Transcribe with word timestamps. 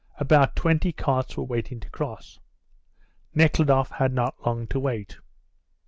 About 0.17 0.55
twenty 0.55 0.91
carts 0.91 1.37
were 1.37 1.43
waiting 1.43 1.79
to 1.79 1.89
cross. 1.91 2.39
Nekhludoff 3.35 3.91
had 3.91 4.13
not 4.13 4.33
long 4.43 4.65
to 4.69 4.79
wait. 4.79 5.17